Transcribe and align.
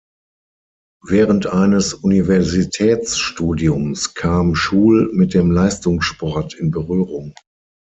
Während 1.07 1.45
eines 1.45 1.93
Universitätsstudiums 1.93 4.15
kam 4.15 4.55
Schul 4.55 5.11
mit 5.13 5.35
dem 5.35 5.51
Leistungssport 5.51 6.55
in 6.55 6.71
Berührung. 6.71 7.35